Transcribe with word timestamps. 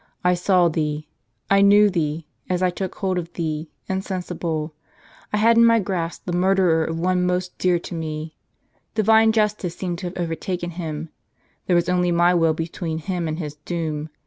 I 0.23 0.33
saw 0.33 0.67
thee: 0.67 1.07
I 1.51 1.61
knew 1.61 1.87
thee, 1.91 2.25
as 2.49 2.63
I 2.63 2.71
took 2.71 2.95
hold 2.95 3.19
of 3.19 3.31
thee, 3.33 3.69
insensible. 3.87 4.73
I 5.31 5.37
had 5.37 5.57
in 5.57 5.63
my 5.63 5.77
grasp 5.77 6.25
the 6.25 6.33
murderer 6.33 6.83
of 6.85 6.97
one 6.99 7.23
most 7.23 7.55
dear 7.59 7.77
to 7.77 7.93
me. 7.93 8.35
Divine 8.95 9.31
justice 9.31 9.75
seemed 9.75 9.99
to 9.99 10.07
have 10.07 10.17
overtaken 10.17 10.71
him; 10.71 11.09
there 11.67 11.75
was 11.75 11.87
only 11.87 12.11
my 12.11 12.33
will 12.33 12.55
between 12.55 12.97
him 12.97 13.27
and 13.27 13.37
his 13.37 13.57
doom. 13.57 14.09